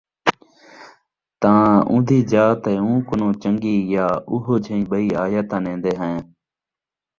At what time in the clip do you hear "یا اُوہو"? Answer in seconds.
3.93-4.55